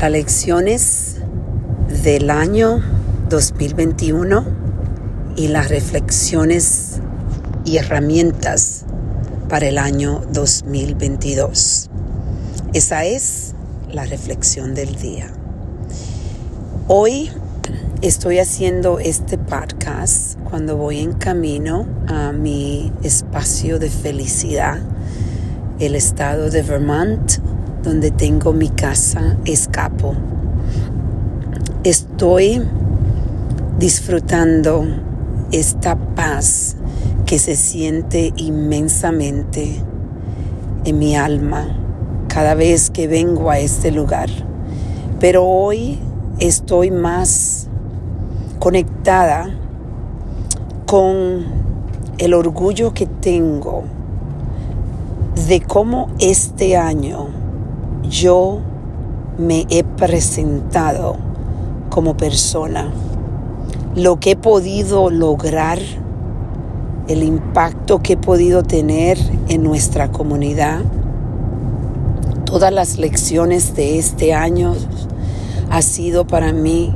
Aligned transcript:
Las 0.00 0.10
lecciones 0.10 1.16
del 2.04 2.28
año 2.28 2.82
2021 3.30 4.44
y 5.36 5.48
las 5.48 5.70
reflexiones 5.70 7.00
y 7.64 7.78
herramientas 7.78 8.84
para 9.48 9.66
el 9.66 9.78
año 9.78 10.22
2022. 10.32 11.88
Esa 12.74 13.06
es 13.06 13.54
la 13.90 14.04
reflexión 14.04 14.74
del 14.74 14.96
día. 14.96 15.32
Hoy 16.88 17.30
estoy 18.02 18.38
haciendo 18.38 18.98
este 18.98 19.38
podcast 19.38 20.38
cuando 20.50 20.76
voy 20.76 21.00
en 21.00 21.14
camino 21.14 21.86
a 22.06 22.32
mi 22.32 22.92
espacio 23.02 23.78
de 23.78 23.88
felicidad, 23.88 24.78
el 25.80 25.94
estado 25.94 26.50
de 26.50 26.62
Vermont, 26.62 27.45
donde 27.86 28.10
tengo 28.10 28.52
mi 28.52 28.68
casa 28.68 29.36
escapo. 29.44 30.14
Estoy 31.84 32.60
disfrutando 33.78 34.84
esta 35.52 35.94
paz 35.94 36.76
que 37.26 37.38
se 37.38 37.54
siente 37.54 38.32
inmensamente 38.36 39.80
en 40.84 40.98
mi 40.98 41.14
alma 41.14 41.78
cada 42.26 42.54
vez 42.54 42.90
que 42.90 43.06
vengo 43.06 43.50
a 43.50 43.60
este 43.60 43.92
lugar. 43.92 44.30
Pero 45.20 45.44
hoy 45.44 46.00
estoy 46.40 46.90
más 46.90 47.68
conectada 48.58 49.48
con 50.86 51.44
el 52.18 52.34
orgullo 52.34 52.92
que 52.92 53.06
tengo 53.06 53.84
de 55.46 55.60
cómo 55.60 56.08
este 56.18 56.76
año 56.76 57.45
yo 58.08 58.58
me 59.38 59.66
he 59.68 59.84
presentado 59.84 61.16
como 61.90 62.16
persona, 62.16 62.90
lo 63.94 64.20
que 64.20 64.32
he 64.32 64.36
podido 64.36 65.10
lograr, 65.10 65.78
el 67.08 67.22
impacto 67.22 68.02
que 68.02 68.14
he 68.14 68.16
podido 68.16 68.62
tener 68.62 69.18
en 69.48 69.62
nuestra 69.62 70.10
comunidad, 70.10 70.80
todas 72.44 72.72
las 72.72 72.98
lecciones 72.98 73.74
de 73.74 73.98
este 73.98 74.34
año 74.34 74.74
ha 75.70 75.82
sido 75.82 76.26
para 76.26 76.52
mí 76.52 76.94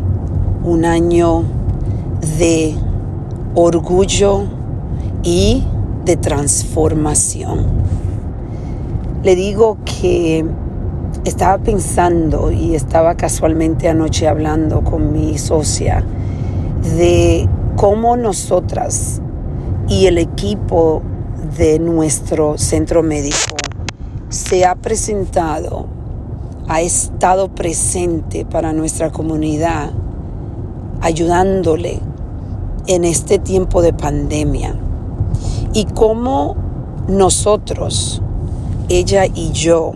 un 0.64 0.84
año 0.84 1.44
de 2.38 2.74
orgullo 3.54 4.44
y 5.22 5.64
de 6.04 6.16
transformación. 6.16 7.66
Le 9.22 9.34
digo 9.36 9.78
que 9.84 10.44
estaba 11.24 11.58
pensando 11.58 12.50
y 12.50 12.74
estaba 12.74 13.14
casualmente 13.16 13.88
anoche 13.88 14.26
hablando 14.26 14.82
con 14.82 15.12
mi 15.12 15.36
socia 15.38 16.04
de 16.96 17.48
cómo 17.76 18.16
nosotras 18.16 19.20
y 19.88 20.06
el 20.06 20.18
equipo 20.18 21.02
de 21.56 21.78
nuestro 21.78 22.56
centro 22.56 23.02
médico 23.02 23.56
se 24.28 24.64
ha 24.64 24.76
presentado, 24.76 25.88
ha 26.68 26.80
estado 26.80 27.48
presente 27.48 28.44
para 28.44 28.72
nuestra 28.72 29.10
comunidad, 29.10 29.90
ayudándole 31.00 32.00
en 32.86 33.04
este 33.04 33.38
tiempo 33.38 33.82
de 33.82 33.92
pandemia. 33.92 34.74
Y 35.72 35.84
cómo 35.86 36.56
nosotros, 37.08 38.22
ella 38.88 39.26
y 39.26 39.50
yo, 39.50 39.92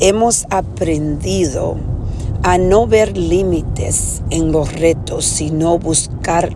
hemos 0.00 0.46
aprendido 0.50 1.76
a 2.42 2.58
no 2.58 2.86
ver 2.86 3.16
límites 3.16 4.22
en 4.30 4.52
los 4.52 4.72
retos, 4.72 5.24
sino 5.24 5.78
buscar 5.78 6.50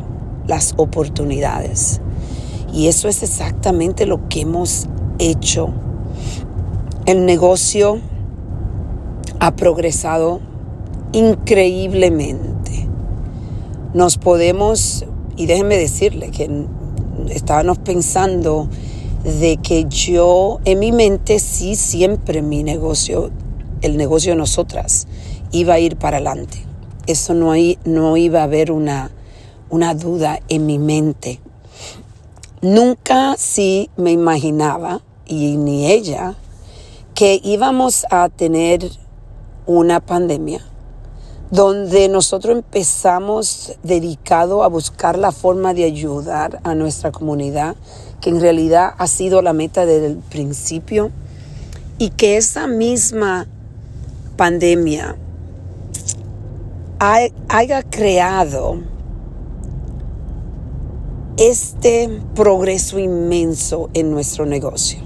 las 0.47 0.75
oportunidades. 0.77 2.01
Y 2.73 2.87
eso 2.89 3.09
es 3.09 3.23
exactamente 3.23 4.07
lo 4.07 4.29
que 4.29 4.43
hemos 4.43 4.87
hecho. 5.19 5.71
El 7.07 7.27
negocio 7.27 7.99
ha 9.41 9.57
progresado 9.57 10.41
increíblemente. 11.13 12.89
Nos 13.95 14.19
podemos, 14.19 15.05
y 15.37 15.47
déjenme 15.47 15.77
decirle 15.77 16.31
que 16.31 16.67
estábamos 17.31 17.79
pensando 17.79 18.69
de 19.25 19.59
que 19.59 19.85
yo 19.87 20.61
en 20.65 20.79
mi 20.79 20.93
mente 20.93 21.39
sí 21.39 21.77
siempre 21.77 22.43
mi 22.43 22.63
negocio, 22.63 23.31
el 23.83 23.97
negocio 23.97 24.33
de 24.33 24.37
nosotras, 24.37 25.07
iba 25.53 25.75
a 25.75 25.79
ir 25.79 25.97
para 25.97 26.17
adelante. 26.19 26.65
Eso 27.07 27.35
no, 27.35 27.53
no 27.85 28.17
iba 28.17 28.41
a 28.41 28.45
haber 28.45 28.73
una, 28.73 29.11
una 29.69 29.95
duda 29.95 30.41
en 30.49 30.67
mi 30.67 30.79
mente. 30.79 31.41
Nunca 32.63 33.37
sí 33.39 33.91
me 33.97 34.13
imaginaba, 34.13 35.01
y 35.27 35.57
ni 35.57 35.91
ella, 35.91 36.35
que 37.15 37.41
íbamos 37.43 38.07
a 38.11 38.29
tener 38.29 38.91
una 39.67 40.01
pandemia 40.01 40.65
donde 41.51 42.09
nosotros 42.09 42.57
empezamos 42.57 43.77
dedicado 43.83 44.63
a 44.63 44.69
buscar 44.69 45.19
la 45.19 45.33
forma 45.33 45.75
de 45.75 45.85
ayudar 45.85 46.61
a 46.63 46.75
nuestra 46.75 47.11
comunidad 47.11 47.77
que 48.21 48.31
en 48.31 48.41
realidad 48.41 48.95
ha 48.99 49.07
sido 49.07 49.43
la 49.43 49.53
meta 49.53 49.87
desde 49.87 50.07
el 50.07 50.17
principio 50.17 51.11
y 51.99 52.11
que 52.11 52.37
esa 52.37 52.67
misma 52.67 53.47
pandemia 54.37 55.17
haya 56.99 57.83
creado 57.83 58.79
este 61.39 62.21
progreso 62.35 62.99
inmenso 62.99 63.89
en 63.95 64.11
nuestro 64.11 64.45
negocio. 64.45 65.01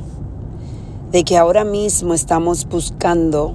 De 1.12 1.22
que 1.22 1.38
ahora 1.38 1.64
mismo 1.64 2.12
estamos 2.12 2.68
buscando 2.68 3.54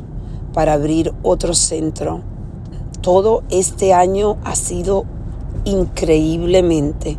para 0.53 0.73
abrir 0.73 1.13
otro 1.21 1.53
centro. 1.53 2.21
Todo 3.01 3.43
este 3.49 3.93
año 3.93 4.37
ha 4.45 4.55
sido 4.55 5.05
increíblemente 5.65 7.17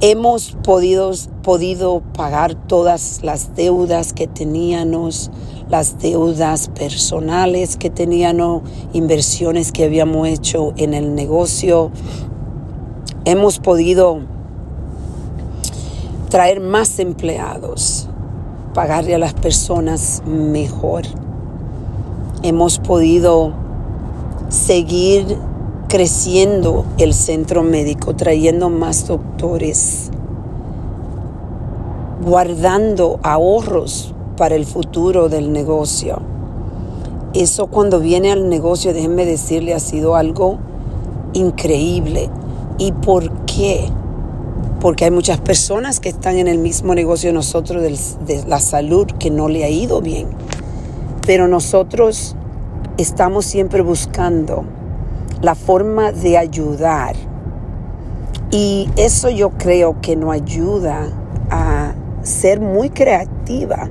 hemos 0.00 0.56
podido, 0.62 1.12
podido 1.42 2.00
pagar 2.14 2.54
todas 2.54 3.20
las 3.22 3.54
deudas 3.56 4.12
que 4.12 4.26
teníamos, 4.26 5.30
las 5.68 5.98
deudas 5.98 6.68
personales 6.68 7.76
que 7.76 7.90
teníamos, 7.90 8.62
inversiones 8.92 9.72
que 9.72 9.84
habíamos 9.84 10.28
hecho 10.28 10.72
en 10.76 10.94
el 10.94 11.14
negocio. 11.14 11.90
Hemos 13.24 13.58
podido 13.58 14.20
traer 16.28 16.60
más 16.60 16.98
empleados, 16.98 18.08
pagarle 18.74 19.14
a 19.14 19.18
las 19.18 19.34
personas 19.34 20.22
mejor. 20.26 21.02
Hemos 22.42 22.78
podido 22.78 23.52
seguir 24.48 25.38
creciendo 25.88 26.84
el 26.98 27.14
centro 27.14 27.62
médico, 27.62 28.16
trayendo 28.16 28.70
más 28.70 29.06
doctores, 29.06 30.10
guardando 32.24 33.20
ahorros 33.22 34.14
para 34.36 34.56
el 34.56 34.66
futuro 34.66 35.28
del 35.28 35.52
negocio. 35.52 36.20
Eso 37.34 37.68
cuando 37.68 38.00
viene 38.00 38.32
al 38.32 38.48
negocio, 38.48 38.92
déjenme 38.92 39.26
decirle, 39.26 39.74
ha 39.74 39.80
sido 39.80 40.16
algo 40.16 40.58
increíble. 41.34 42.30
¿Y 42.78 42.92
por 42.92 43.30
qué? 43.44 43.88
Porque 44.80 45.04
hay 45.04 45.10
muchas 45.10 45.40
personas 45.40 46.00
que 46.00 46.08
están 46.08 46.36
en 46.36 46.48
el 46.48 46.58
mismo 46.58 46.94
negocio 46.94 47.28
de 47.28 47.34
nosotros 47.34 47.82
de 48.26 48.44
la 48.46 48.58
salud 48.58 49.06
que 49.18 49.30
no 49.30 49.48
le 49.48 49.64
ha 49.64 49.70
ido 49.70 50.00
bien. 50.00 50.28
Pero 51.26 51.46
nosotros 51.46 52.34
estamos 52.98 53.44
siempre 53.44 53.82
buscando 53.82 54.64
la 55.42 55.54
forma 55.54 56.12
de 56.12 56.38
ayudar. 56.38 57.14
Y 58.50 58.88
eso 58.96 59.28
yo 59.28 59.50
creo 59.50 60.00
que 60.00 60.16
nos 60.16 60.32
ayuda 60.32 61.08
a 61.50 61.94
ser 62.22 62.60
muy 62.60 62.90
creativa 62.90 63.88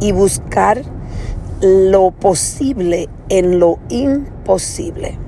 y 0.00 0.12
buscar 0.12 0.82
lo 1.60 2.10
posible 2.10 3.08
en 3.28 3.60
lo 3.60 3.78
imposible. 3.88 5.18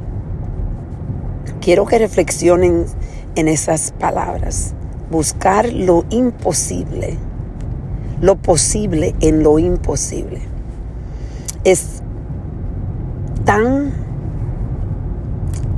Quiero 1.60 1.86
que 1.86 1.98
reflexionen 1.98 2.86
en 3.36 3.48
esas 3.48 3.92
palabras. 3.92 4.74
Buscar 5.10 5.72
lo 5.72 6.04
imposible, 6.10 7.16
lo 8.20 8.36
posible 8.36 9.14
en 9.20 9.42
lo 9.42 9.58
imposible. 9.58 10.40
Es 11.62 12.02
tan 13.44 14.03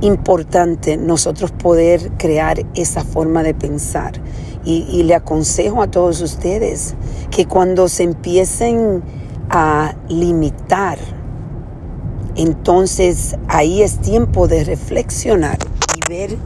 importante 0.01 0.97
nosotros 0.97 1.51
poder 1.51 2.11
crear 2.17 2.65
esa 2.75 3.03
forma 3.03 3.43
de 3.43 3.53
pensar. 3.53 4.13
Y, 4.63 5.03
le 5.03 5.15
aconsejo 5.15 5.81
a 5.81 5.87
todos 5.87 6.19
ustedes 6.21 6.95
que 7.31 7.45
cuando 7.45 7.87
se 7.87 8.03
empiecen 8.03 9.01
a 9.49 9.95
limitar 10.09 10.97
Entonces 12.35 13.37
ahí 13.47 13.81
es 13.81 13.99
tiempo 13.99 14.49
de 14.49 14.65
reflexionar 14.65 15.57
y 15.95 16.09
ver 16.09 16.37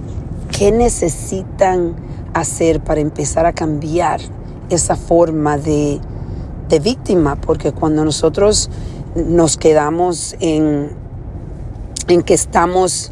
qué 0.56 0.72
necesitan 0.72 1.96
hacer 2.36 2.80
para 2.82 3.02
empezar 3.02 3.48
a 3.48 3.54
cambiar 3.54 4.22
esa 4.70 4.96
forma 4.96 5.58
de, 5.58 6.00
de 6.70 6.80
víctima, 6.80 7.36
porque 7.36 7.72
cuando 7.72 8.06
nosotros 8.06 8.70
nos 9.16 9.58
quedamos 9.58 10.36
en, 10.40 10.92
en 12.08 12.22
que 12.22 12.34
estamos, 12.34 13.12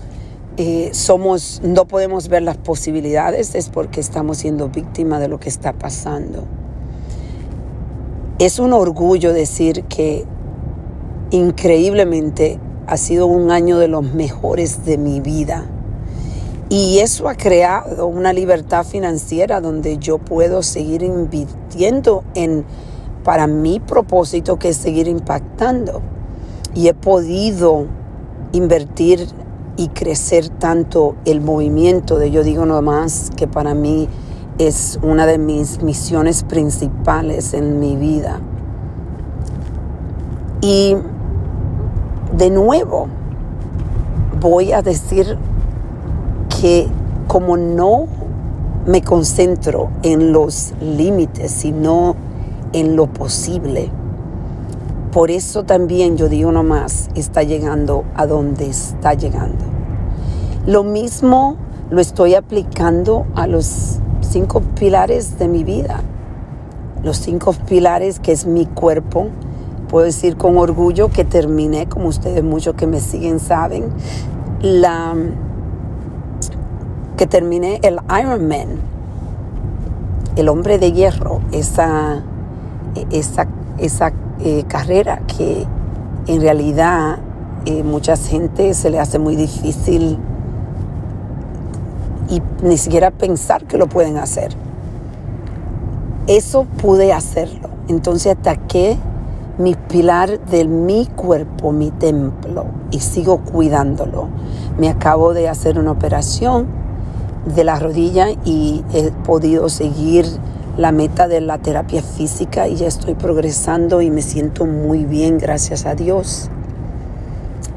eh, 0.62 0.90
somos, 0.92 1.62
no 1.64 1.86
podemos 1.86 2.28
ver 2.28 2.42
las 2.42 2.58
posibilidades, 2.58 3.56
es 3.56 3.70
porque 3.70 4.02
estamos 4.02 4.40
siendo 4.40 4.68
víctima 4.68 5.18
de 5.18 5.30
lo 5.30 5.40
que 5.40 5.48
está 5.48 5.72
pasando. 5.72 6.44
Es 8.40 8.60
un 8.60 8.74
orgullo 8.74 9.32
decir 9.32 9.86
que 9.86 10.26
increíblemente 11.32 12.60
ha 12.88 12.98
sido 12.98 13.26
un 13.26 13.52
año 13.52 13.78
de 13.78 13.88
los 13.88 14.04
mejores 14.04 14.84
de 14.84 14.98
mi 14.98 15.22
vida. 15.22 15.66
Y 16.68 17.00
eso 17.00 17.30
ha 17.30 17.36
creado 17.36 18.08
una 18.08 18.34
libertad 18.34 18.86
financiera 18.86 19.62
donde 19.62 19.98
yo 19.98 20.18
puedo 20.18 20.62
seguir 20.62 21.04
invirtiendo 21.04 22.26
en 22.36 22.66
para 23.24 23.48
mi 23.48 23.80
propósito 23.80 24.60
que 24.60 24.70
es 24.70 24.76
seguir 24.76 25.08
impactando. 25.08 26.02
Y 26.76 26.90
he 26.90 26.94
podido 26.94 27.86
invertir 28.52 29.26
y 29.80 29.88
crecer 29.88 30.50
tanto 30.50 31.16
el 31.24 31.40
movimiento 31.40 32.18
de 32.18 32.32
yo 32.32 32.44
digo 32.44 32.66
nomás 32.66 33.32
que 33.38 33.48
para 33.48 33.74
mí 33.74 34.10
es 34.58 35.00
una 35.02 35.26
de 35.26 35.38
mis 35.38 35.82
misiones 35.82 36.44
principales 36.44 37.54
en 37.54 37.80
mi 37.80 37.96
vida. 37.96 38.42
Y 40.60 40.98
de 42.36 42.50
nuevo 42.50 43.08
voy 44.42 44.74
a 44.74 44.82
decir 44.82 45.38
que 46.60 46.90
como 47.28 47.56
no 47.56 48.08
me 48.86 49.02
concentro 49.02 49.92
en 50.04 50.34
los 50.34 50.74
límites, 50.82 51.52
sino 51.52 52.18
en 52.74 52.98
lo 52.98 53.08
posible, 53.08 53.94
por 55.12 55.32
eso 55.32 55.64
también 55.64 56.18
yo 56.18 56.30
digo 56.30 56.52
nomás, 56.52 57.10
está 57.16 57.42
llegando 57.44 58.06
a 58.16 58.28
donde 58.28 58.68
está 58.68 59.16
llegando. 59.16 59.66
Lo 60.68 60.84
mismo 60.84 61.58
lo 61.90 62.00
estoy 62.00 62.36
aplicando 62.36 63.26
a 63.36 63.48
los 63.48 64.00
cinco 64.22 64.62
pilares 64.62 65.40
de 65.40 65.48
mi 65.48 65.64
vida. 65.64 66.02
Los 67.04 67.18
cinco 67.18 67.54
pilares 67.54 68.20
que 68.20 68.32
es 68.32 68.46
mi 68.46 68.68
cuerpo. 68.68 69.30
Puedo 69.88 70.06
decir 70.06 70.38
con 70.38 70.58
orgullo 70.58 71.10
que 71.10 71.26
terminé, 71.26 71.88
como 71.88 72.10
ustedes 72.10 72.44
muchos 72.44 72.76
que 72.76 72.86
me 72.86 73.00
siguen 73.00 73.40
saben, 73.40 73.86
la 74.62 75.16
que 77.18 77.26
terminé 77.26 77.80
el 77.82 77.98
Ironman, 78.08 78.68
el 80.36 80.48
hombre 80.48 80.78
de 80.78 80.92
hierro, 80.92 81.42
esa, 81.52 82.22
esa, 83.10 83.48
esa 83.80 84.14
eh, 84.40 84.64
carrera 84.68 85.22
que 85.28 85.66
en 86.28 86.42
realidad 86.42 87.18
eh, 87.66 87.84
mucha 87.84 88.16
gente 88.16 88.74
se 88.74 88.90
le 88.90 89.00
hace 89.00 89.20
muy 89.20 89.36
difícil 89.36 90.18
y 92.30 92.42
ni 92.64 92.78
siquiera 92.78 93.12
pensar 93.12 93.66
que 93.66 93.78
lo 93.78 93.88
pueden 93.88 94.18
hacer. 94.18 94.52
Eso 96.28 96.66
pude 96.66 97.12
hacerlo. 97.12 97.70
Entonces 97.88 98.38
ataqué 98.38 98.98
mi 99.58 99.76
pilar 99.76 100.40
de 100.46 100.66
mi 100.66 101.06
cuerpo, 101.08 101.72
mi 101.72 101.92
templo, 101.92 102.66
y 102.92 103.00
sigo 103.00 103.40
cuidándolo. 103.40 104.28
Me 104.78 104.88
acabo 104.88 105.34
de 105.34 105.50
hacer 105.50 105.78
una 105.78 105.92
operación 105.92 106.68
de 107.46 107.64
la 107.64 107.80
rodilla 107.80 108.28
y 108.46 108.84
he 108.94 109.12
podido 109.12 109.68
seguir 109.68 110.26
la 110.80 110.94
meta 110.94 111.28
de 111.28 111.42
la 111.42 111.58
terapia 111.58 112.02
física 112.02 112.70
y 112.70 112.78
ya 112.78 112.88
estoy 112.88 113.14
progresando 113.14 114.02
y 114.02 114.10
me 114.10 114.22
siento 114.22 114.66
muy 114.66 115.04
bien, 115.04 115.38
gracias 115.38 115.86
a 115.86 115.94
Dios. 115.94 116.50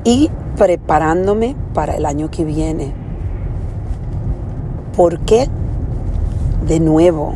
Y 0.04 0.30
preparándome 0.56 1.56
para 1.74 1.96
el 1.96 2.06
año 2.06 2.30
que 2.30 2.44
viene. 2.44 2.92
¿Por 4.96 5.18
qué? 5.22 5.48
De 6.68 6.78
nuevo, 6.78 7.34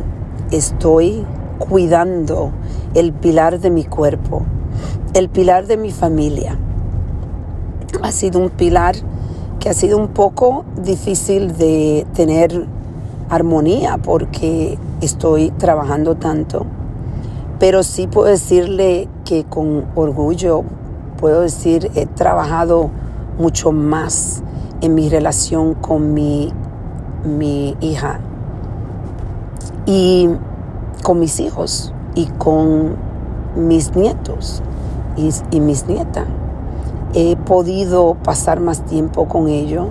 estoy 0.51 1.25
cuidando 1.59 2.51
el 2.93 3.11
pilar 3.11 3.59
de 3.59 3.69
mi 3.69 3.83
cuerpo, 3.83 4.43
el 5.13 5.27
pilar 5.27 5.67
de 5.67 5.75
mi 5.75 5.91
familia. 5.91 6.57
Ha 8.03 8.13
sido 8.13 8.39
un 8.39 8.51
pilar 8.51 8.95
que 9.59 9.67
ha 9.67 9.73
sido 9.73 9.97
un 9.97 10.07
poco 10.07 10.63
difícil 10.81 11.57
de 11.57 12.07
tener 12.13 12.65
armonía 13.29 13.97
porque 13.97 14.77
estoy 15.01 15.51
trabajando 15.51 16.15
tanto. 16.15 16.65
Pero 17.59 17.83
sí 17.83 18.07
puedo 18.07 18.27
decirle 18.27 19.07
que 19.25 19.43
con 19.43 19.85
orgullo 19.95 20.63
puedo 21.19 21.41
decir 21.41 21.91
he 21.95 22.05
trabajado 22.05 22.91
mucho 23.39 23.71
más 23.71 24.43
en 24.81 24.93
mi 24.93 25.09
relación 25.09 25.73
con 25.73 26.13
mi 26.13 26.53
mi 27.23 27.75
hija 27.81 28.19
y 29.85 30.29
con 31.03 31.19
mis 31.19 31.39
hijos 31.39 31.93
y 32.15 32.25
con 32.25 32.95
mis 33.55 33.95
nietos 33.95 34.61
y, 35.15 35.59
mis 35.59 35.87
nietas. 35.87 36.25
He 37.13 37.35
podido 37.35 38.15
pasar 38.23 38.59
más 38.59 38.85
tiempo 38.85 39.27
con 39.27 39.47
ellos 39.47 39.87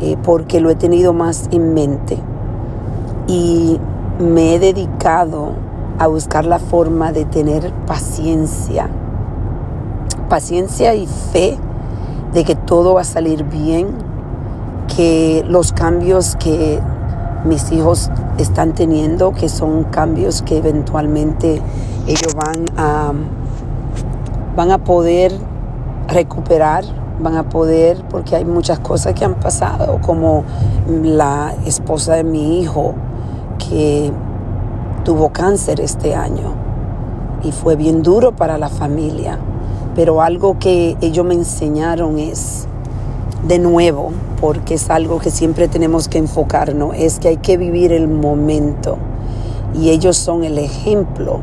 eh, 0.00 0.16
porque 0.22 0.60
lo 0.60 0.70
he 0.70 0.74
tenido 0.74 1.12
más 1.12 1.48
en 1.52 1.74
mente 1.74 2.18
y 3.28 3.78
me 4.20 4.54
he 4.54 4.58
dedicado 4.58 5.52
a 5.98 6.06
buscar 6.06 6.44
la 6.44 6.58
forma 6.58 7.10
de 7.10 7.24
tener 7.24 7.72
paciencia, 7.86 8.88
paciencia 10.28 10.94
y 10.94 11.06
fe 11.06 11.56
de 12.34 12.44
que 12.44 12.54
todo 12.54 12.94
va 12.94 13.00
a 13.00 13.04
salir 13.04 13.44
bien 13.44 13.88
que 14.94 15.44
los 15.48 15.72
cambios 15.72 16.36
que 16.36 16.80
mis 17.44 17.72
hijos 17.72 18.10
están 18.36 18.74
teniendo, 18.74 19.32
que 19.32 19.48
son 19.48 19.84
cambios 19.84 20.42
que 20.42 20.58
eventualmente 20.58 21.62
ellos 22.06 22.34
van 22.34 22.66
a, 22.76 23.12
van 24.54 24.70
a 24.70 24.78
poder 24.78 25.32
recuperar, 26.08 26.84
van 27.22 27.36
a 27.36 27.48
poder, 27.48 28.04
porque 28.10 28.36
hay 28.36 28.44
muchas 28.44 28.80
cosas 28.80 29.14
que 29.14 29.24
han 29.24 29.34
pasado, 29.34 29.98
como 30.02 30.44
la 31.02 31.54
esposa 31.64 32.16
de 32.16 32.24
mi 32.24 32.60
hijo 32.60 32.94
que 33.68 34.10
tuvo 35.04 35.30
cáncer 35.30 35.80
este 35.80 36.14
año 36.14 36.54
y 37.42 37.52
fue 37.52 37.76
bien 37.76 38.02
duro 38.02 38.32
para 38.32 38.58
la 38.58 38.68
familia, 38.68 39.38
pero 39.94 40.22
algo 40.22 40.58
que 40.58 40.96
ellos 41.00 41.24
me 41.24 41.34
enseñaron 41.34 42.18
es, 42.18 42.66
de 43.46 43.58
nuevo, 43.58 44.10
porque 44.40 44.74
es 44.74 44.90
algo 44.90 45.18
que 45.18 45.30
siempre 45.30 45.68
tenemos 45.68 46.08
que 46.08 46.18
enfocarnos, 46.18 46.94
es 46.96 47.18
que 47.18 47.28
hay 47.28 47.36
que 47.38 47.56
vivir 47.56 47.92
el 47.92 48.08
momento. 48.08 48.96
Y 49.74 49.90
ellos 49.90 50.16
son 50.16 50.44
el 50.44 50.58
ejemplo 50.58 51.40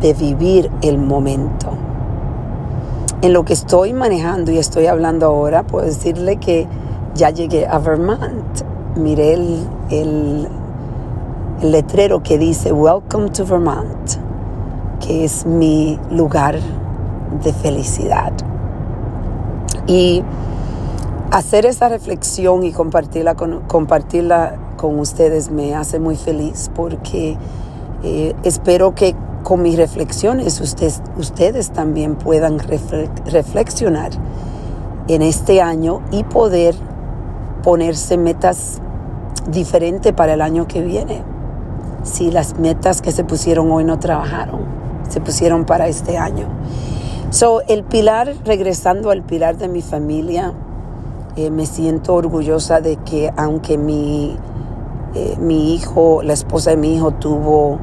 de 0.00 0.14
vivir 0.14 0.70
el 0.82 0.98
momento. 0.98 1.70
En 3.22 3.32
lo 3.32 3.44
que 3.44 3.54
estoy 3.54 3.94
manejando 3.94 4.52
y 4.52 4.58
estoy 4.58 4.86
hablando 4.86 5.26
ahora, 5.26 5.62
puedo 5.62 5.86
decirle 5.86 6.36
que 6.36 6.66
ya 7.14 7.30
llegué 7.30 7.66
a 7.66 7.78
Vermont. 7.78 8.60
Miré 8.96 9.34
el, 9.90 10.48
el 11.62 11.72
letrero 11.72 12.22
que 12.22 12.38
dice 12.38 12.72
Welcome 12.72 13.30
to 13.30 13.44
Vermont, 13.44 14.10
que 15.00 15.24
es 15.24 15.46
mi 15.46 15.98
lugar 16.10 16.58
de 17.42 17.52
felicidad. 17.52 18.32
Y 19.86 20.22
hacer 21.30 21.66
esa 21.66 21.88
reflexión 21.88 22.64
y 22.64 22.72
compartirla 22.72 23.34
con, 23.34 23.60
compartirla 23.62 24.56
con 24.76 24.98
ustedes 24.98 25.50
me 25.50 25.74
hace 25.74 25.98
muy 25.98 26.16
feliz 26.16 26.70
porque 26.74 27.36
eh, 28.02 28.34
espero 28.44 28.94
que 28.94 29.14
con 29.42 29.62
mis 29.62 29.76
reflexiones 29.76 30.60
ustedes, 30.60 31.02
ustedes 31.16 31.70
también 31.70 32.16
puedan 32.16 32.58
reflexionar 32.58 34.10
en 35.08 35.22
este 35.22 35.60
año 35.60 36.00
y 36.10 36.24
poder 36.24 36.74
ponerse 37.62 38.16
metas 38.16 38.80
diferentes 39.48 40.12
para 40.12 40.34
el 40.34 40.40
año 40.40 40.66
que 40.66 40.80
viene. 40.80 41.33
Si 42.04 42.30
las 42.30 42.58
metas 42.58 43.02
que 43.02 43.12
se 43.12 43.24
pusieron 43.24 43.70
hoy 43.72 43.84
no 43.84 43.98
trabajaron, 43.98 44.60
se 45.08 45.20
pusieron 45.20 45.64
para 45.64 45.88
este 45.88 46.18
año. 46.18 46.46
So, 47.30 47.62
el 47.66 47.82
pilar, 47.82 48.34
regresando 48.44 49.10
al 49.10 49.22
pilar 49.22 49.56
de 49.56 49.68
mi 49.68 49.82
familia, 49.82 50.52
eh, 51.36 51.50
me 51.50 51.66
siento 51.66 52.14
orgullosa 52.14 52.80
de 52.80 52.96
que 52.96 53.32
aunque 53.36 53.76
mi, 53.76 54.36
eh, 55.14 55.36
mi 55.40 55.74
hijo, 55.74 56.22
la 56.22 56.34
esposa 56.34 56.70
de 56.70 56.76
mi 56.76 56.94
hijo 56.94 57.10
tuvo 57.10 57.80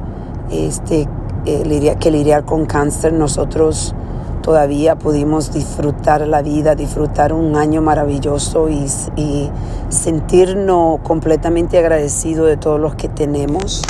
este, 0.50 1.06
eh, 1.44 1.96
que 2.00 2.10
lidiar 2.10 2.44
con 2.46 2.64
cáncer, 2.64 3.12
nosotros 3.12 3.94
todavía 4.40 4.96
pudimos 4.96 5.52
disfrutar 5.52 6.26
la 6.26 6.40
vida, 6.40 6.74
disfrutar 6.74 7.32
un 7.32 7.56
año 7.56 7.82
maravilloso 7.82 8.68
y, 8.68 8.86
y 9.16 9.50
sentirnos 9.90 11.00
completamente 11.00 11.76
agradecidos 11.76 12.46
de 12.46 12.56
todos 12.56 12.80
los 12.80 12.94
que 12.94 13.08
tenemos. 13.08 13.82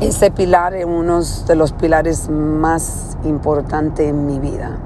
Ese 0.00 0.30
pilar 0.30 0.74
es 0.74 0.84
uno 0.84 1.20
de 1.22 1.54
los 1.54 1.72
pilares 1.72 2.28
más 2.28 3.16
importantes 3.24 4.08
en 4.08 4.26
mi 4.26 4.40
vida. 4.40 4.76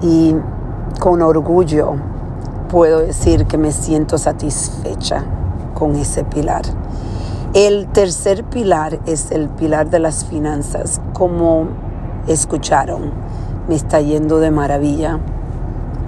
Y 0.00 0.34
con 0.98 1.20
orgullo 1.20 1.94
puedo 2.70 3.00
decir 3.00 3.46
que 3.46 3.58
me 3.58 3.72
siento 3.72 4.16
satisfecha 4.16 5.24
con 5.74 5.94
ese 5.94 6.24
pilar. 6.24 6.62
El 7.52 7.88
tercer 7.88 8.44
pilar 8.44 8.98
es 9.06 9.30
el 9.30 9.48
pilar 9.48 9.90
de 9.90 9.98
las 9.98 10.24
finanzas. 10.24 11.00
Como 11.12 11.66
escucharon, 12.28 13.12
me 13.68 13.74
está 13.74 14.00
yendo 14.00 14.40
de 14.40 14.50
maravilla. 14.50 15.18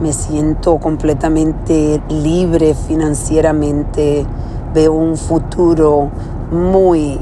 Me 0.00 0.12
siento 0.12 0.78
completamente 0.78 2.00
libre 2.08 2.74
financieramente. 2.74 4.24
Veo 4.72 4.92
un 4.92 5.16
futuro 5.16 6.10
muy, 6.52 7.18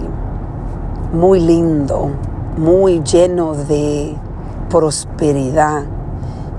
muy 1.12 1.40
lindo, 1.40 2.11
muy 2.57 3.02
lleno 3.02 3.55
de 3.55 4.17
prosperidad. 4.69 5.83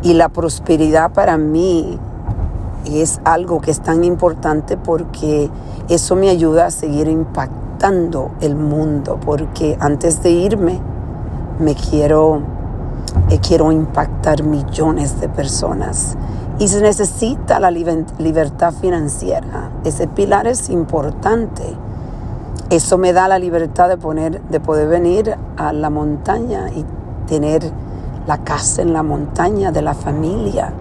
Y 0.04 0.14
la 0.14 0.30
prosperidad 0.30 1.12
para 1.12 1.38
mí 1.38 1.98
es 2.86 3.22
algo 3.24 3.62
que 3.62 3.72
es 3.72 3.82
tan 3.82 4.04
importante 4.04 4.78
porque 4.78 5.50
eso 5.90 6.16
me 6.16 6.30
ayuda 6.30 6.68
a 6.68 6.72
seguir 6.72 7.08
impactando 7.08 8.32
el 8.42 8.56
mundo, 8.56 9.20
porque 9.24 9.78
antes 9.80 10.22
de 10.24 10.32
irme 10.32 10.80
me 11.60 11.76
quiero, 11.76 12.42
eh, 13.30 13.40
quiero 13.40 13.72
impactar 13.72 14.44
millones 14.44 15.20
de 15.22 15.30
personas. 15.30 16.18
Y 16.60 16.68
se 16.68 16.82
necesita 16.82 17.60
la 17.60 17.72
libertad 17.72 18.74
financiera. 18.74 19.72
Ese 19.84 20.08
pilar 20.08 20.46
es 20.46 20.70
importante. 20.70 21.64
Eso 22.72 22.98
me 22.98 23.12
da 23.12 23.28
la 23.28 23.38
libertad 23.38 23.90
de, 23.90 23.98
poner, 23.98 24.42
de 24.44 24.62
poder 24.62 24.88
venir 24.88 25.36
a 25.58 25.74
la 25.74 25.90
montaña 25.90 26.70
y 26.74 26.86
tener 27.28 27.70
la 28.26 28.46
casa 28.46 28.82
en 28.82 28.94
la 28.94 29.04
montaña 29.04 29.74
de 29.74 29.82
la 29.82 29.94
familia 29.94 30.72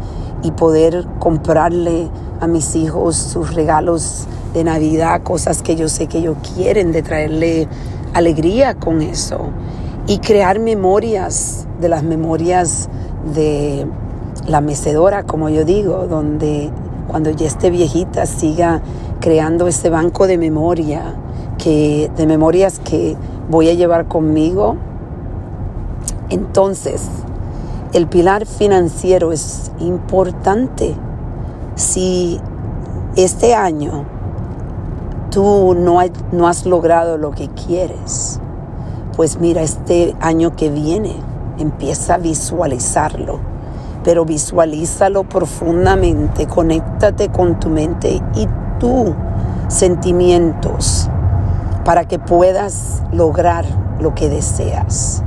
y 0.44 0.52
poder 0.52 1.04
comprarle 1.18 2.08
a 2.40 2.46
mis 2.46 2.76
hijos 2.76 3.16
sus 3.16 3.54
regalos 3.54 4.28
de 4.54 4.62
Navidad, 4.62 5.22
cosas 5.24 5.62
que 5.62 5.74
yo 5.74 5.88
sé 5.88 6.06
que 6.06 6.18
ellos 6.18 6.36
quieren, 6.54 6.92
de 6.92 7.02
traerle 7.02 7.66
alegría 8.14 8.76
con 8.76 9.02
eso. 9.02 9.48
Y 10.06 10.18
crear 10.18 10.60
memorias 10.60 11.66
de 11.80 11.88
las 11.88 12.04
memorias 12.04 12.88
de 13.34 13.84
la 14.46 14.60
mecedora, 14.60 15.24
como 15.24 15.48
yo 15.48 15.64
digo, 15.64 16.06
donde 16.06 16.70
cuando 17.08 17.30
ya 17.30 17.48
esté 17.48 17.68
viejita 17.70 18.26
siga 18.26 18.80
creando 19.18 19.66
ese 19.66 19.90
banco 19.90 20.28
de 20.28 20.38
memoria, 20.38 21.16
que, 21.62 22.10
de 22.16 22.26
memorias 22.26 22.80
que 22.80 23.16
voy 23.48 23.68
a 23.68 23.74
llevar 23.74 24.06
conmigo. 24.06 24.76
Entonces, 26.30 27.08
el 27.92 28.06
pilar 28.06 28.46
financiero 28.46 29.32
es 29.32 29.70
importante. 29.78 30.94
Si 31.74 32.40
este 33.16 33.54
año 33.54 34.04
tú 35.30 35.74
no, 35.74 36.00
no 36.32 36.48
has 36.48 36.66
logrado 36.66 37.18
lo 37.18 37.30
que 37.30 37.48
quieres, 37.48 38.40
pues 39.16 39.38
mira, 39.38 39.62
este 39.62 40.16
año 40.20 40.56
que 40.56 40.70
viene 40.70 41.14
empieza 41.58 42.14
a 42.14 42.18
visualizarlo, 42.18 43.38
pero 44.02 44.24
visualízalo 44.24 45.24
profundamente, 45.24 46.46
conéctate 46.46 47.28
con 47.28 47.60
tu 47.60 47.68
mente 47.68 48.22
y 48.34 48.48
tus 48.78 49.10
sentimientos 49.68 51.10
para 51.84 52.06
que 52.06 52.18
puedas 52.18 53.02
lograr 53.12 53.64
lo 54.00 54.14
que 54.14 54.28
deseas 54.28 55.22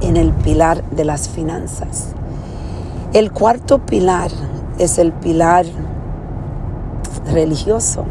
en 0.00 0.16
el 0.16 0.32
pilar 0.32 0.82
de 0.90 1.04
las 1.04 1.28
finanzas. 1.28 2.08
El 3.12 3.32
cuarto 3.32 3.84
pilar 3.84 4.30
es 4.78 4.98
el 4.98 5.12
pilar 5.12 5.66
religioso 7.26 8.04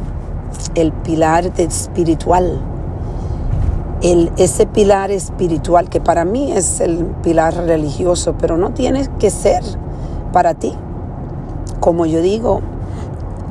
el 0.75 0.91
pilar 0.91 1.51
espiritual. 1.57 2.59
El, 4.01 4.31
ese 4.37 4.65
pilar 4.65 5.11
espiritual 5.11 5.89
que 5.89 5.99
para 5.99 6.23
mí 6.23 6.51
es 6.51 6.79
el 6.79 7.05
pilar 7.21 7.53
religioso, 7.53 8.35
pero 8.39 8.57
no 8.57 8.71
tiene 8.71 9.07
que 9.19 9.29
ser 9.29 9.61
para 10.31 10.53
ti. 10.53 10.73
Como 11.79 12.05
yo 12.05 12.21
digo, 12.21 12.61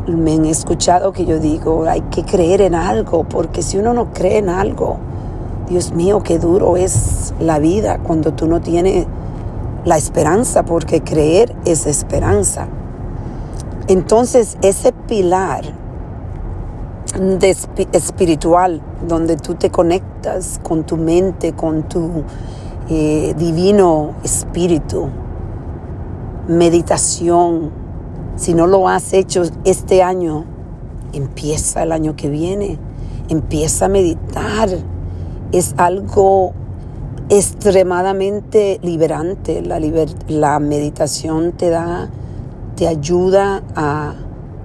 me 0.09 0.35
han 0.35 0.45
escuchado 0.47 1.13
que 1.13 1.25
yo 1.25 1.39
digo, 1.39 1.85
hay 1.89 2.01
que 2.03 2.25
creer 2.25 2.63
en 2.63 2.75
algo, 2.75 3.25
porque 3.25 3.63
si 3.63 3.79
uno 3.79 3.93
no 3.95 4.13
cree 4.13 4.39
en 4.39 4.49
algo, 4.49 4.99
Dios 5.69 5.93
mío, 5.93 6.23
qué 6.23 6.39
duro 6.39 6.77
es 6.77 7.35
la 7.41 7.59
vida 7.59 7.99
cuando 7.99 8.33
tú 8.33 8.47
no 8.47 8.61
tienes 8.61 9.07
la 9.85 9.97
esperanza, 9.97 10.65
porque 10.65 11.03
creer 11.03 11.55
es 11.65 11.87
esperanza. 11.87 12.69
Entonces, 13.87 14.59
ese 14.63 14.93
pilar 14.93 15.65
espiritual, 17.93 18.81
donde 19.07 19.37
tú 19.37 19.55
te 19.55 19.71
conectas 19.71 20.61
con 20.63 20.85
tu 20.85 20.97
mente, 20.97 21.53
con 21.53 21.85
tu 21.85 22.25
eh, 22.89 23.35
divino 23.37 24.15
espíritu. 24.23 25.09
Meditación. 26.49 27.71
Si 28.39 28.55
no 28.55 28.67
lo 28.67 28.89
has 28.89 29.13
hecho 29.13 29.43
este 29.65 30.03
año, 30.03 30.45
empieza 31.13 31.83
el 31.83 31.93
año 31.93 32.17
que 32.17 32.31
viene. 32.31 32.79
Empieza 33.29 33.85
a 33.85 33.89
meditar. 33.89 34.71
Es 35.53 35.75
algo 35.77 36.55
extremadamente 37.29 38.81
liberante. 38.83 39.61
La, 39.61 40.59
meditación 40.61 41.53
te 41.53 41.69
da, 41.69 42.09
te 42.77 42.89
ayuda 42.89 43.63
a 43.77 44.15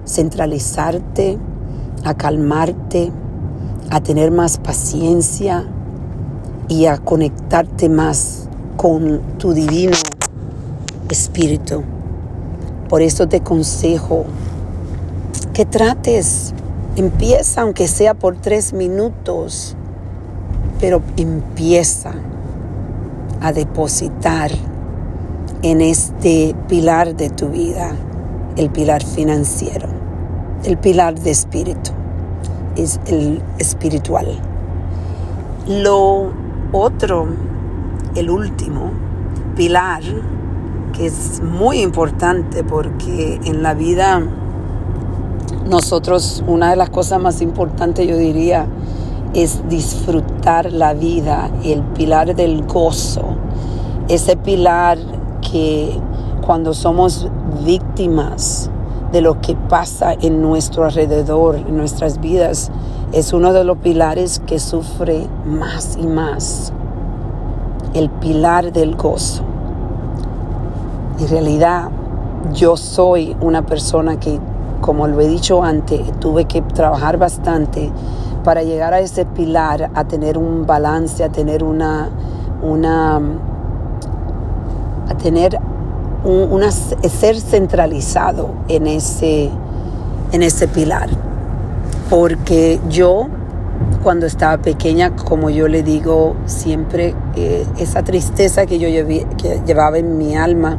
centralizarte 0.06 1.38
a 2.04 2.14
calmarte, 2.14 3.10
a 3.90 4.00
tener 4.00 4.30
más 4.30 4.58
paciencia 4.58 5.64
y 6.68 6.86
a 6.86 6.98
conectarte 6.98 7.88
más 7.88 8.48
con 8.76 9.20
tu 9.38 9.52
divino 9.54 9.96
espíritu. 11.08 11.82
Por 12.88 13.02
eso 13.02 13.28
te 13.28 13.40
consejo 13.40 14.24
que 15.52 15.64
trates, 15.64 16.54
empieza 16.96 17.62
aunque 17.62 17.88
sea 17.88 18.14
por 18.14 18.36
tres 18.36 18.72
minutos, 18.72 19.76
pero 20.80 21.02
empieza 21.16 22.12
a 23.40 23.52
depositar 23.52 24.50
en 25.62 25.80
este 25.80 26.54
pilar 26.68 27.16
de 27.16 27.30
tu 27.30 27.48
vida, 27.48 27.92
el 28.56 28.70
pilar 28.70 29.02
financiero, 29.02 29.88
el 30.64 30.76
pilar 30.76 31.18
de 31.18 31.30
espíritu 31.30 31.90
es 32.76 33.00
el 33.06 33.40
espiritual. 33.58 34.26
Lo 35.66 36.30
otro, 36.72 37.28
el 38.14 38.30
último 38.30 38.90
pilar, 39.56 40.02
que 40.96 41.06
es 41.06 41.42
muy 41.42 41.80
importante 41.80 42.62
porque 42.64 43.40
en 43.44 43.62
la 43.62 43.74
vida 43.74 44.22
nosotros 45.68 46.44
una 46.46 46.70
de 46.70 46.76
las 46.76 46.90
cosas 46.90 47.20
más 47.20 47.40
importantes 47.40 48.06
yo 48.06 48.16
diría 48.16 48.66
es 49.34 49.68
disfrutar 49.68 50.72
la 50.72 50.94
vida, 50.94 51.50
el 51.64 51.82
pilar 51.82 52.36
del 52.36 52.64
gozo, 52.66 53.36
ese 54.08 54.36
pilar 54.36 54.98
que 55.40 55.98
cuando 56.46 56.72
somos 56.72 57.28
víctimas 57.64 58.70
de 59.10 59.20
lo 59.20 59.40
que 59.40 59.56
pasa 59.56 60.12
en 60.12 60.40
nuestro 60.40 60.84
alrededor, 60.84 61.56
en 61.56 61.76
nuestras 61.76 62.20
vidas, 62.20 62.70
es 63.12 63.32
uno 63.32 63.52
de 63.52 63.64
los 63.64 63.78
pilares 63.78 64.40
que 64.46 64.58
sufre 64.58 65.26
más 65.44 65.96
y 66.00 66.06
más. 66.06 66.72
El 67.94 68.10
pilar 68.10 68.72
del 68.72 68.96
gozo. 68.96 69.53
En 71.18 71.28
realidad, 71.28 71.90
yo 72.52 72.76
soy 72.76 73.36
una 73.40 73.62
persona 73.62 74.18
que, 74.18 74.40
como 74.80 75.06
lo 75.06 75.20
he 75.20 75.28
dicho 75.28 75.62
antes, 75.62 76.00
tuve 76.18 76.46
que 76.46 76.60
trabajar 76.60 77.18
bastante 77.18 77.92
para 78.42 78.64
llegar 78.64 78.94
a 78.94 78.98
ese 78.98 79.24
pilar, 79.24 79.90
a 79.94 80.04
tener 80.04 80.36
un 80.36 80.66
balance, 80.66 81.22
a 81.22 81.28
tener 81.28 81.62
una, 81.62 82.10
una, 82.62 83.20
a 85.08 85.14
tener 85.22 85.56
un, 86.24 86.62
ser 86.72 87.40
centralizado 87.40 88.50
en 88.66 88.88
ese, 88.88 89.50
en 90.32 90.42
ese 90.42 90.66
pilar. 90.66 91.08
Porque 92.10 92.80
yo, 92.90 93.28
cuando 94.02 94.26
estaba 94.26 94.60
pequeña, 94.60 95.14
como 95.14 95.48
yo 95.48 95.68
le 95.68 95.84
digo 95.84 96.34
siempre, 96.46 97.14
eh, 97.36 97.64
esa 97.78 98.02
tristeza 98.02 98.66
que 98.66 98.80
yo 98.80 98.88
que 99.38 99.62
llevaba 99.64 99.98
en 99.98 100.18
mi 100.18 100.34
alma 100.34 100.76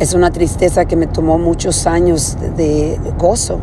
es 0.00 0.14
una 0.14 0.30
tristeza 0.30 0.86
que 0.86 0.96
me 0.96 1.06
tomó 1.06 1.38
muchos 1.38 1.86
años 1.86 2.38
de 2.56 2.98
gozo. 3.18 3.58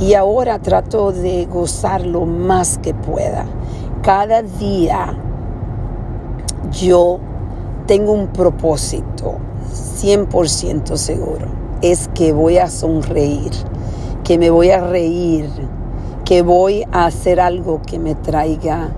Y 0.00 0.14
ahora 0.14 0.58
trato 0.58 1.12
de 1.12 1.44
gozar 1.44 2.06
lo 2.06 2.24
más 2.24 2.78
que 2.78 2.94
pueda. 2.94 3.44
Cada 4.02 4.42
día 4.42 5.14
yo 6.72 7.20
tengo 7.86 8.12
un 8.12 8.28
propósito 8.28 9.36
100% 10.00 10.96
seguro. 10.96 11.46
Es 11.82 12.08
que 12.14 12.32
voy 12.32 12.56
a 12.56 12.68
sonreír, 12.68 13.52
que 14.24 14.38
me 14.38 14.48
voy 14.48 14.70
a 14.70 14.80
reír, 14.80 15.50
que 16.24 16.40
voy 16.40 16.84
a 16.92 17.04
hacer 17.04 17.40
algo 17.40 17.82
que 17.82 17.98
me 17.98 18.14
traiga 18.14 18.88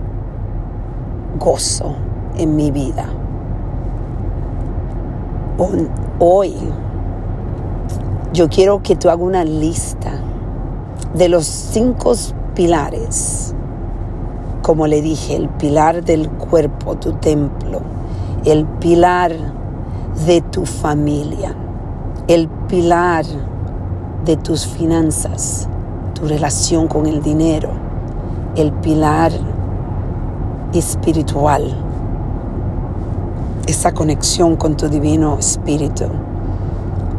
gozo 1.41 1.97
en 2.37 2.55
mi 2.55 2.71
vida. 2.71 3.24
Hoy 6.19 6.53
yo 8.33 8.49
quiero 8.49 8.83
que 8.83 8.97
tú 8.97 9.09
hagas 9.09 9.25
una 9.25 9.45
lista 9.45 10.11
de 11.15 11.29
los 11.29 11.47
cinco 11.47 12.13
pilares. 12.57 13.55
Como 14.63 14.89
le 14.89 15.01
dije, 15.01 15.37
el 15.37 15.49
pilar 15.49 16.05
del 16.05 16.29
cuerpo, 16.29 16.97
tu 16.97 17.13
templo, 17.13 17.83
el 18.45 18.67
pilar 18.67 19.33
de 20.27 20.41
tu 20.41 20.67
familia, 20.67 21.55
el 22.27 22.49
pilar 22.69 23.25
de 24.25 24.37
tus 24.37 24.67
finanzas, 24.67 25.69
tu 26.15 26.27
relación 26.27 26.89
con 26.89 27.07
el 27.07 27.23
dinero, 27.23 27.69
el 28.57 28.73
pilar 28.73 29.31
espiritual, 30.73 31.84
esa 33.67 33.93
conexión 33.93 34.57
con 34.57 34.77
tu 34.77 34.89
divino 34.89 35.39
espíritu 35.39 36.05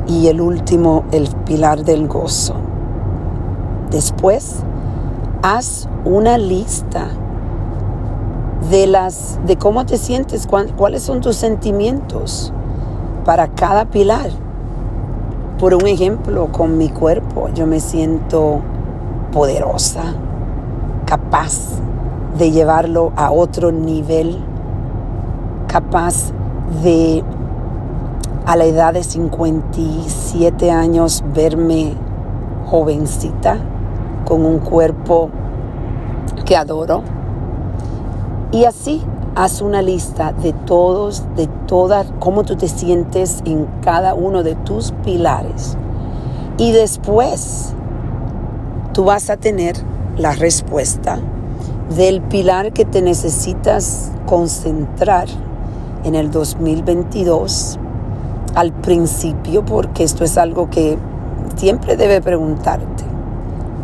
y 0.07 0.27
el 0.27 0.41
último, 0.41 1.03
el 1.11 1.27
pilar 1.45 1.83
del 1.83 2.07
gozo. 2.07 2.55
Después, 3.89 4.57
haz 5.41 5.87
una 6.03 6.37
lista 6.37 7.07
de 8.69 8.87
las 8.87 9.39
de 9.45 9.57
cómo 9.57 9.85
te 9.85 9.97
sientes, 9.97 10.47
cuáles 10.47 11.03
son 11.03 11.21
tus 11.21 11.35
sentimientos 11.35 12.51
para 13.25 13.47
cada 13.47 13.85
pilar. 13.85 14.29
Por 15.59 15.73
un 15.73 15.87
ejemplo, 15.87 16.51
con 16.51 16.77
mi 16.77 16.89
cuerpo, 16.89 17.49
yo 17.53 17.65
me 17.65 17.79
siento 17.79 18.61
poderosa, 19.31 20.13
capaz 21.05 21.79
de 22.37 22.51
llevarlo 22.51 23.13
a 23.15 23.31
otro 23.31 23.71
nivel, 23.71 24.39
capaz 25.75 26.31
de 26.83 27.21
a 28.45 28.55
la 28.55 28.63
edad 28.63 28.93
de 28.93 29.03
57 29.03 30.71
años 30.71 31.21
verme 31.33 31.95
jovencita 32.65 33.57
con 34.23 34.45
un 34.45 34.59
cuerpo 34.59 35.31
que 36.45 36.55
adoro. 36.55 37.01
Y 38.53 38.63
así 38.63 39.01
haz 39.35 39.61
una 39.61 39.81
lista 39.81 40.31
de 40.31 40.53
todos, 40.53 41.25
de 41.35 41.47
todas, 41.67 42.07
cómo 42.21 42.43
tú 42.43 42.55
te 42.55 42.69
sientes 42.69 43.41
en 43.43 43.67
cada 43.81 44.13
uno 44.13 44.43
de 44.43 44.55
tus 44.55 44.93
pilares. 45.03 45.75
Y 46.57 46.71
después 46.71 47.73
tú 48.93 49.03
vas 49.03 49.29
a 49.29 49.35
tener 49.35 49.75
la 50.17 50.31
respuesta 50.31 51.19
del 51.97 52.21
pilar 52.21 52.71
que 52.71 52.85
te 52.85 53.01
necesitas 53.01 54.13
concentrar 54.25 55.27
en 56.05 56.15
el 56.15 56.31
2022 56.31 57.77
al 58.55 58.71
principio, 58.71 59.65
porque 59.65 60.03
esto 60.03 60.23
es 60.23 60.37
algo 60.37 60.69
que 60.69 60.97
siempre 61.57 61.97
debe 61.97 62.21
preguntarte. 62.21 63.03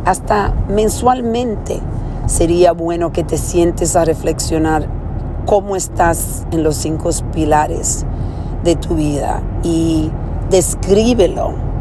Hasta 0.05 0.53
mensualmente 0.69 1.81
sería 2.27 2.71
bueno 2.71 3.11
que 3.11 3.25
te 3.25 3.37
sientes 3.37 3.97
a 3.97 4.05
reflexionar 4.05 4.87
cómo 5.45 5.75
estás 5.75 6.47
en 6.51 6.63
los 6.63 6.77
cinco 6.77 7.09
pilares 7.33 8.05
de 8.63 8.77
tu 8.77 8.95
vida 8.95 9.41
y 9.63 10.09
descríbelo 10.49 11.71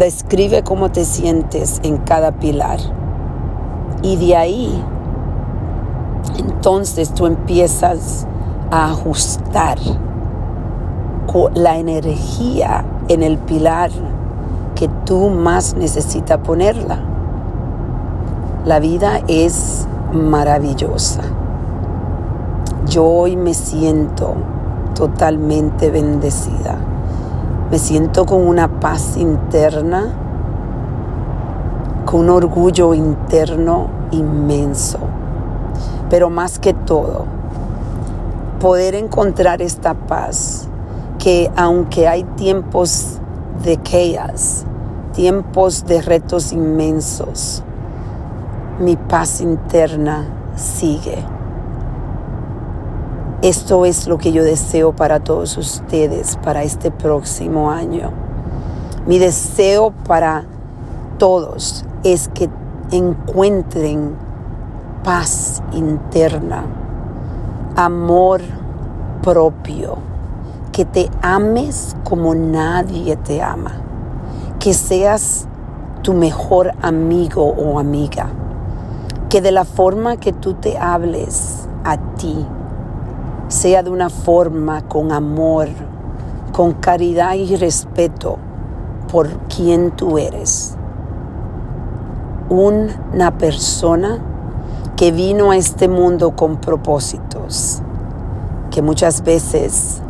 Describe 0.00 0.62
cómo 0.62 0.90
te 0.90 1.04
sientes 1.04 1.80
en 1.82 1.98
cada 1.98 2.32
pilar. 2.32 2.78
Y 4.02 4.16
de 4.16 4.34
ahí, 4.34 4.82
entonces 6.38 7.12
tú 7.12 7.26
empiezas 7.26 8.26
a 8.70 8.90
ajustar 8.90 9.78
la 11.54 11.78
energía 11.78 12.84
en 13.08 13.22
el 13.22 13.38
pilar 13.38 13.90
que 14.74 14.88
tú 15.04 15.28
más 15.28 15.74
necesitas 15.74 16.38
ponerla. 16.38 16.98
La 18.64 18.80
vida 18.80 19.20
es 19.28 19.86
maravillosa. 20.12 21.22
Yo 22.86 23.04
hoy 23.04 23.36
me 23.36 23.54
siento 23.54 24.34
totalmente 24.94 25.90
bendecida. 25.90 26.76
Me 27.70 27.78
siento 27.78 28.26
con 28.26 28.46
una 28.46 28.80
paz 28.80 29.16
interna, 29.16 30.08
con 32.04 32.20
un 32.20 32.30
orgullo 32.30 32.94
interno 32.94 33.86
inmenso. 34.10 34.98
Pero 36.08 36.28
más 36.28 36.58
que 36.58 36.74
todo, 36.74 37.39
poder 38.60 38.94
encontrar 38.94 39.62
esta 39.62 39.94
paz 39.94 40.68
que 41.18 41.50
aunque 41.56 42.06
hay 42.06 42.22
tiempos 42.22 43.18
de 43.64 43.78
chaos, 43.82 44.64
tiempos 45.12 45.84
de 45.86 46.00
retos 46.00 46.52
inmensos, 46.52 47.64
mi 48.78 48.96
paz 48.96 49.40
interna 49.40 50.26
sigue. 50.56 51.24
Esto 53.42 53.86
es 53.86 54.06
lo 54.06 54.18
que 54.18 54.32
yo 54.32 54.44
deseo 54.44 54.94
para 54.94 55.20
todos 55.20 55.56
ustedes 55.56 56.36
para 56.36 56.62
este 56.62 56.90
próximo 56.90 57.70
año. 57.70 58.10
Mi 59.06 59.18
deseo 59.18 59.92
para 60.06 60.44
todos 61.18 61.84
es 62.04 62.28
que 62.28 62.50
encuentren 62.92 64.14
paz 65.02 65.62
interna, 65.72 66.64
amor 67.76 68.40
propio, 69.22 69.98
que 70.72 70.84
te 70.84 71.10
ames 71.22 71.96
como 72.04 72.34
nadie 72.34 73.16
te 73.16 73.42
ama, 73.42 73.72
que 74.58 74.74
seas 74.74 75.46
tu 76.02 76.14
mejor 76.14 76.72
amigo 76.82 77.44
o 77.44 77.78
amiga, 77.78 78.28
que 79.28 79.40
de 79.40 79.52
la 79.52 79.64
forma 79.64 80.16
que 80.16 80.32
tú 80.32 80.54
te 80.54 80.78
hables 80.78 81.68
a 81.84 81.96
ti, 82.16 82.46
sea 83.48 83.82
de 83.82 83.90
una 83.90 84.10
forma 84.10 84.82
con 84.82 85.12
amor, 85.12 85.68
con 86.52 86.72
caridad 86.72 87.34
y 87.34 87.56
respeto 87.56 88.38
por 89.10 89.28
quien 89.48 89.90
tú 89.90 90.18
eres. 90.18 90.76
Una 92.48 93.38
persona 93.38 94.18
que 95.00 95.12
vino 95.12 95.50
a 95.50 95.56
este 95.56 95.88
mundo 95.88 96.36
con 96.36 96.58
propósitos, 96.58 97.80
que 98.70 98.82
muchas 98.82 99.24
veces 99.24 100.02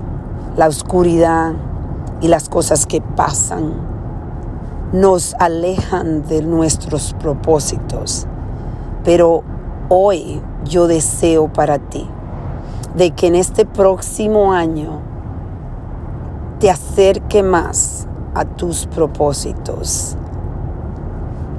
la 0.56 0.66
oscuridad 0.66 1.52
y 2.20 2.26
las 2.26 2.48
cosas 2.48 2.86
que 2.86 3.00
pasan 3.00 3.70
nos 4.92 5.34
alejan 5.34 6.26
de 6.26 6.42
nuestros 6.42 7.14
propósitos. 7.20 8.26
Pero 9.04 9.44
hoy 9.88 10.42
yo 10.64 10.88
deseo 10.88 11.46
para 11.46 11.78
ti 11.78 12.08
de 12.96 13.12
que 13.12 13.28
en 13.28 13.36
este 13.36 13.66
próximo 13.66 14.52
año 14.52 15.02
te 16.58 16.68
acerque 16.68 17.44
más 17.44 18.08
a 18.34 18.44
tus 18.44 18.86
propósitos. 18.86 20.16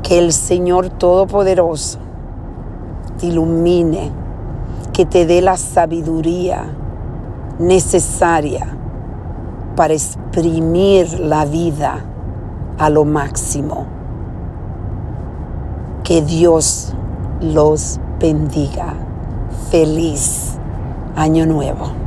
Que 0.03 0.19
el 0.19 0.33
Señor 0.33 0.89
Todopoderoso 0.89 2.10
ilumine, 3.23 4.11
que 4.93 5.05
te 5.05 5.25
dé 5.25 5.41
la 5.41 5.57
sabiduría 5.57 6.65
necesaria 7.59 8.77
para 9.75 9.93
exprimir 9.93 11.19
la 11.19 11.45
vida 11.45 12.03
a 12.77 12.89
lo 12.89 13.05
máximo. 13.05 13.85
Que 16.03 16.21
Dios 16.21 16.93
los 17.39 17.99
bendiga. 18.19 18.93
Feliz 19.69 20.57
Año 21.15 21.45
Nuevo. 21.45 22.00